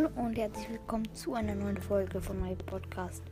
[0.00, 3.22] Hallo und herzlich willkommen zu einer neuen Folge von meinem Podcast.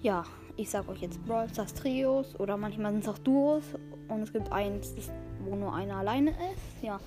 [0.00, 0.24] Ja,
[0.56, 3.62] ich sag euch jetzt Brawl Stars Trios oder manchmal sind es auch Duos
[4.08, 4.94] und es gibt eins,
[5.44, 6.82] wo nur einer alleine ist.
[6.82, 6.98] Ja.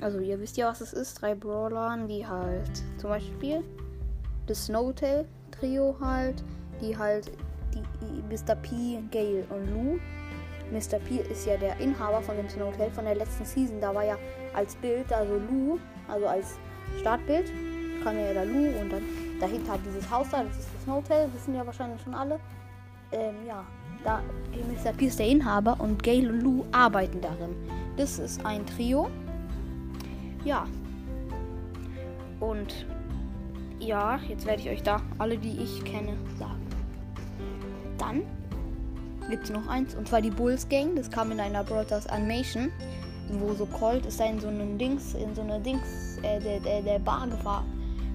[0.00, 1.22] Also ihr wisst ja, was es ist.
[1.22, 3.62] Drei Brawlern, die halt zum Beispiel
[4.46, 6.42] das Snowtail Trio halt,
[6.80, 7.30] die halt
[7.72, 8.56] die Mr.
[8.56, 9.98] P, Gale und Lou.
[10.70, 10.98] Mr.
[10.98, 13.80] P ist ja der Inhaber von dem Snowtail von der letzten Season.
[13.80, 14.16] Da war ja
[14.54, 15.78] als Bild, also Lou,
[16.08, 16.58] also als
[17.00, 17.50] Startbild,
[18.02, 19.02] kam ja da Lou und dann
[19.40, 22.38] dahinter hat dieses Haus da, das ist das Snowtail, wissen ja wahrscheinlich schon alle.
[23.12, 23.64] Ähm, ja,
[24.04, 24.20] da
[24.52, 24.92] Mr.
[24.92, 27.54] P ist der Inhaber und Gale und Lou arbeiten darin.
[27.96, 29.08] Das ist ein Trio.
[30.44, 30.66] Ja.
[32.40, 32.86] Und
[33.80, 36.66] ja, jetzt werde ich euch da alle, die ich kenne, sagen.
[37.98, 38.22] Dann
[39.28, 40.96] gibt es noch eins, und zwar die Bulls Gang.
[40.96, 42.70] Das kam in einer Brothers Animation,
[43.30, 46.82] wo so Colt ist in so einen Dings, in so eine Dings, äh, der, der,
[46.82, 47.64] der Bar gefahr,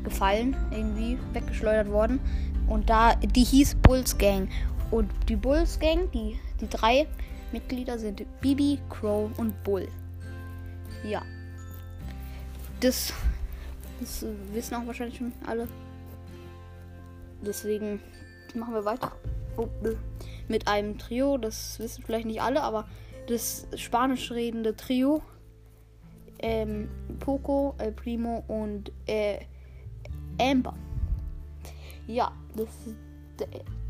[0.04, 2.20] gefallen, irgendwie weggeschleudert worden.
[2.68, 4.50] Und da, die hieß Bulls Gang.
[4.92, 7.08] Und die Bulls Gang, die, die drei
[7.52, 9.88] Mitglieder sind Bibi, Crow und Bull.
[11.04, 11.22] Ja.
[12.80, 13.14] Das,
[14.00, 15.68] das wissen auch wahrscheinlich schon alle.
[17.46, 18.00] Deswegen
[18.56, 19.12] machen wir weiter.
[19.58, 19.68] Oh,
[20.48, 22.86] mit einem Trio, das wissen vielleicht nicht alle, aber
[23.28, 25.22] das spanisch redende Trio.
[26.40, 29.40] Ähm, Poco, El Primo und äh,
[30.40, 30.74] Amber.
[32.06, 32.68] Ja, das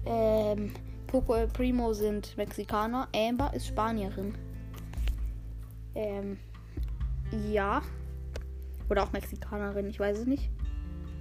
[0.06, 0.72] ähm,
[1.08, 4.36] Poco El Primo sind Mexikaner, Amber ist Spanierin.
[5.96, 6.38] Ähm,
[7.52, 7.82] ja.
[8.90, 10.52] Oder auch Mexikanerin, ich weiß es nicht.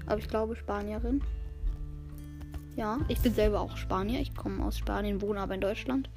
[0.07, 1.23] Aber ich glaube Spanierin.
[2.77, 4.21] Ja, ich bin selber auch Spanier.
[4.21, 6.09] Ich komme aus Spanien, wohne aber in Deutschland.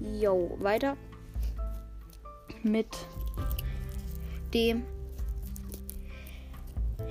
[0.00, 0.96] Jo, weiter
[2.62, 2.88] mit
[4.52, 4.82] dem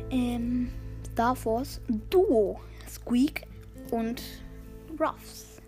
[0.09, 0.69] ähm,
[1.11, 3.47] Star Force Duo Squeak
[3.91, 4.21] und
[4.99, 5.61] Ruffs.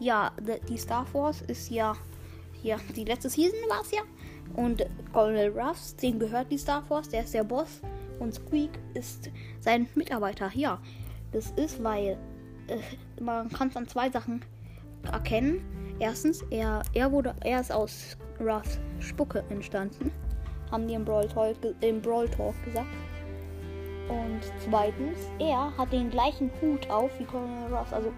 [0.00, 0.32] Ja,
[0.68, 1.96] die Star Force ist ja
[2.60, 4.02] hier die letzte Season war es ja.
[4.54, 7.80] Und Colonel Ruffs, dem gehört die Star Force, der ist der Boss.
[8.18, 10.50] Und Squeak ist sein Mitarbeiter.
[10.54, 10.80] Ja,
[11.32, 12.18] das ist, weil
[12.68, 14.44] äh, man kann es an zwei Sachen
[15.10, 15.60] erkennen.
[15.98, 20.12] Erstens, er, er wurde, er ist aus Ruffs Spucke entstanden.
[20.70, 22.86] Haben die im Brawl, Talk, im Brawl Talk gesagt.
[24.08, 27.92] Und zweitens, er hat den gleichen Hut auf wie Colonel Ruffs.
[27.92, 28.12] Also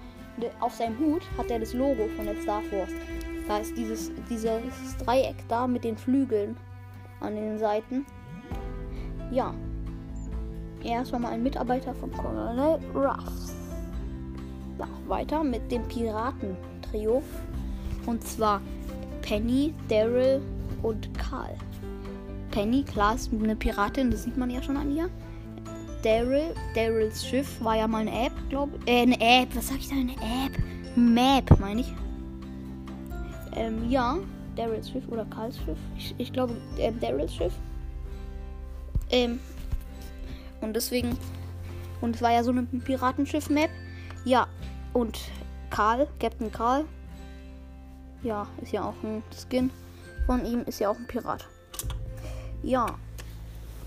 [0.61, 2.93] auf seinem Hut hat er das Logo von der Star Force.
[3.49, 6.57] Da ist dieses, dieses Dreieck da mit den Flügeln
[7.21, 8.07] an den Seiten.
[9.31, 9.55] Ja,
[10.85, 13.60] er ist schon mal ein Mitarbeiter von Colonel Ruffs.
[15.07, 17.23] Weiter mit dem Piratentrio.
[18.07, 18.61] Und zwar
[19.23, 20.41] Penny, Daryl
[20.83, 21.57] und Karl.
[22.51, 25.09] Penny, klar, ist eine Piratin, das sieht man ja schon an ihr.
[26.03, 28.91] Daryl, Daryls Schiff war ja mal eine App, glaube ich.
[28.91, 29.95] Äh, eine App, was sag ich da?
[29.95, 30.59] Eine App.
[30.97, 31.93] Map, meine ich.
[33.55, 34.19] Ähm, ja,
[34.57, 35.79] Daryls Schiff oder Karls Schiff.
[35.97, 37.53] Ich, ich glaube, äh, Daryls Schiff.
[39.11, 39.41] Ähm,
[40.61, 41.17] und deswegen.
[42.01, 43.71] Und es war ja so eine Piratenschiff-Map.
[44.25, 44.47] Ja,
[44.93, 45.19] und
[45.71, 46.85] Karl, Captain Karl.
[48.23, 49.71] Ja, ist ja auch ein Skin
[50.27, 51.47] von ihm, ist ja auch ein Pirat.
[52.63, 52.99] Ja,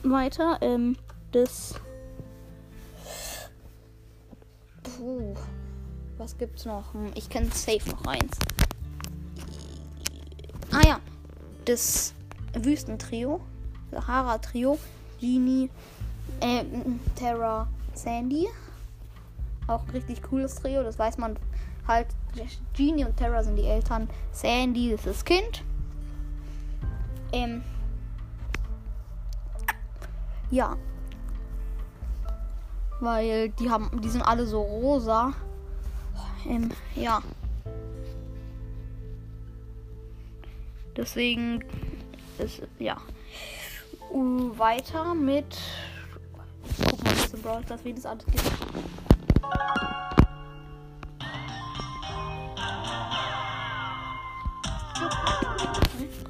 [0.02, 0.98] weiter, ähm,
[1.32, 1.76] das.
[4.82, 5.36] Puh,
[6.18, 6.94] was gibt's noch?
[6.94, 8.38] Hm, ich kenne safe noch eins.
[10.72, 11.00] Ah ja,
[11.66, 12.14] das
[12.54, 13.40] Wüstentrio,
[13.92, 14.80] Sahara-Trio,
[15.20, 15.70] Genie,
[16.40, 16.64] äh,
[17.16, 18.48] Terra Sandy.
[19.68, 21.38] Auch ein richtig cooles Trio, das weiß man
[21.88, 22.08] halt.
[22.76, 24.10] Genie und Terra sind die Eltern.
[24.32, 25.64] Sandy ist das Kind.
[27.32, 27.64] Ähm.
[30.50, 30.76] Ja.
[33.00, 35.34] Weil die haben, die sind alle so rosa.
[36.48, 37.22] Ähm, ja.
[40.96, 41.64] Deswegen
[42.38, 42.98] ist, ja.
[44.12, 45.58] Uh, weiter mit
[46.90, 48.44] Guck mal, was im Brawl wie das alles gibt.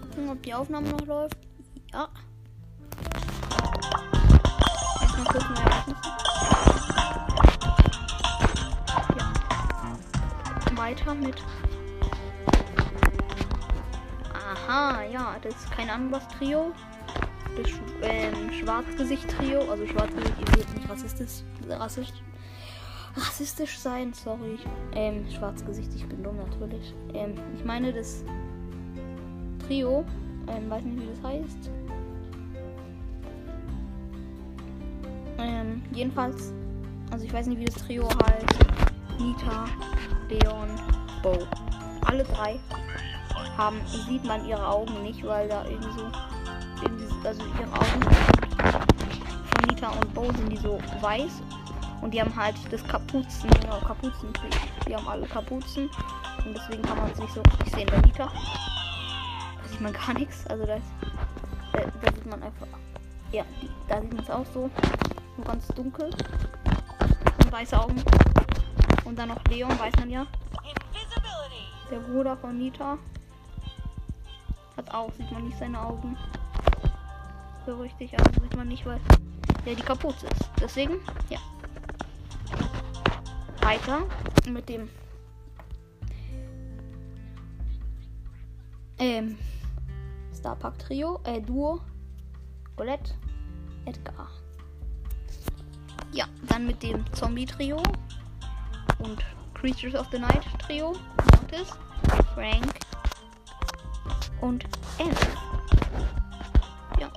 [0.01, 1.37] Gucken, ob die Aufnahme noch läuft.
[1.91, 2.09] Ja.
[5.01, 6.01] Erstmal gucken, Ereignisse.
[9.17, 10.77] Ja.
[10.77, 11.35] Weiter mit.
[14.33, 16.73] Aha, ja, das ist kein anderes Trio
[17.55, 17.71] das
[18.01, 19.69] ähm, Schwarzgesicht-Trio.
[19.69, 22.21] Also Schwarzgesicht, werdet nicht rassistisch, rassistisch,
[23.15, 24.59] rassistisch sein, sorry.
[24.93, 26.93] Ähm, Schwarzgesicht, ich bin dumm natürlich.
[27.13, 28.23] Ähm, ich meine das
[29.67, 30.05] Trio,
[30.47, 31.69] ähm, weiß nicht wie das heißt.
[35.37, 36.53] Ähm, jedenfalls,
[37.11, 38.59] also ich weiß nicht, wie das Trio heißt.
[39.19, 39.65] Nita,
[40.29, 40.69] Leon,
[41.21, 41.37] Bo.
[42.05, 42.59] Alle drei
[43.57, 46.05] haben, sieht man ihre Augen nicht, weil da irgendwie so,
[46.81, 51.41] irgendwie, also ihre Augen von Nita und Bo sind die so weiß
[52.03, 54.29] und die haben halt das Kapuzen, genau, Kapuzen.
[54.85, 55.89] Die haben alle Kapuzen
[56.45, 57.87] und deswegen kann man es nicht so richtig sehen.
[57.89, 60.77] Bei Nita da sieht man gar nichts, also da,
[61.71, 62.67] da, da sieht man einfach,
[63.31, 64.69] ja, die, da sieht man es auch so,
[65.37, 66.09] nur ganz dunkel
[67.43, 68.03] und weiße Augen.
[69.05, 70.27] Und dann noch Leon, weiß man ja.
[71.89, 72.97] Der Bruder von Nita.
[74.75, 76.17] Hat auch, sieht man nicht seine Augen.
[77.65, 78.99] So richtig, also sieht man nicht, weil
[79.65, 80.49] der die kaputt ist.
[80.59, 80.99] Deswegen,
[81.29, 81.39] ja.
[83.63, 84.01] Weiter
[84.49, 84.89] mit dem
[88.99, 89.37] ähm,
[90.37, 91.79] Starpark Trio, äh, Duo,
[92.75, 93.13] Colette,
[93.85, 94.29] Edgar.
[96.11, 97.81] Ja, dann mit dem Zombie Trio
[98.99, 99.23] und
[99.53, 100.93] Creatures of the Night Trio,
[101.31, 101.69] Mortis,
[102.35, 102.79] Frank
[104.41, 104.65] und
[104.99, 105.15] Anne.
[106.99, 107.09] Ja,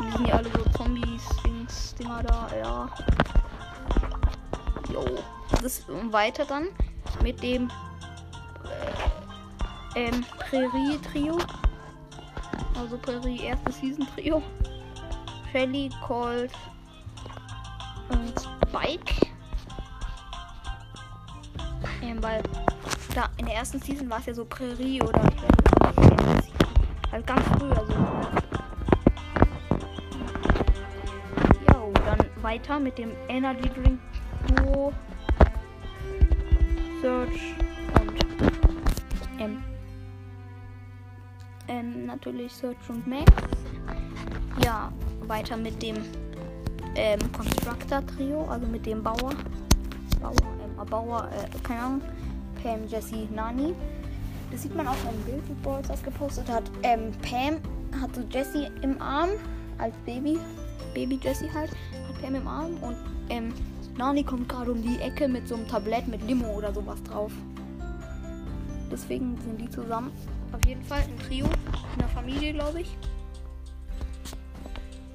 [0.00, 2.90] die sind ja alle so Zombies, Dings, Dinger da, ja.
[4.92, 5.04] Jo,
[5.62, 6.68] das weiter dann
[7.22, 7.70] mit dem
[9.94, 11.38] äh, ähm, Prärie Trio.
[12.78, 14.42] Also Prärie erste Season Trio.
[15.52, 16.52] Shelly, Colt
[18.10, 19.26] und Spike.
[22.02, 22.42] Ähm, weil
[23.14, 27.86] da in der ersten Season war es ja so Prärie oder ich halt ganz früher
[27.86, 27.94] so.
[31.72, 33.98] Jo, dann weiter mit dem Energy Drink
[34.48, 34.92] Duo
[37.06, 37.54] Search
[38.00, 38.20] und
[39.38, 39.62] ähm,
[41.68, 43.30] ähm, natürlich Search und Max.
[44.64, 45.98] Ja, weiter mit dem
[46.96, 49.30] ähm, Constructor Trio, also mit dem Bauer.
[50.20, 52.02] Bauer, ähm, Bauer, äh, keine Ahnung.
[52.60, 53.72] Pam, Jesse, Nani.
[54.50, 56.64] Das sieht man auch im Bild, das Balls das gepostet hat.
[56.82, 57.60] Ähm, Pam
[58.02, 59.30] hat so Jesse im Arm
[59.78, 60.40] als Baby.
[60.92, 61.70] Baby Jesse halt.
[61.70, 62.96] Hat Pam im Arm und
[63.28, 63.54] ähm,
[63.96, 67.32] Nani kommt gerade um die Ecke mit so einem Tablett mit Limo oder sowas drauf.
[68.90, 70.12] Deswegen sind die zusammen.
[70.52, 71.46] Auf jeden Fall ein Trio.
[71.46, 72.96] In der Familie, glaube ich.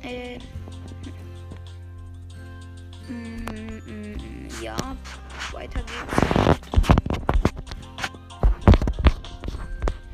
[0.02, 0.40] Äh.
[3.08, 4.76] Mm, mm, ja,
[5.52, 6.60] weiter geht's.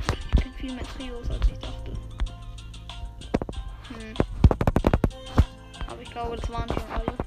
[0.10, 1.94] Ich kenne viel mehr Trios, als ich dachte.
[3.90, 4.14] Hm.
[5.88, 7.27] Aber ich glaube, das waren schon alle.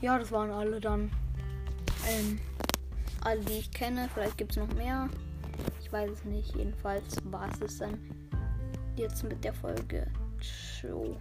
[0.00, 1.10] Ja, das waren alle dann.
[2.08, 2.40] Ähm,
[3.22, 4.08] alle, die ich kenne.
[4.14, 5.08] Vielleicht gibt es noch mehr.
[5.80, 6.56] Ich weiß es nicht.
[6.56, 7.98] Jedenfalls war es dann
[8.96, 10.06] jetzt mit der Folge.
[10.40, 11.16] Ciao.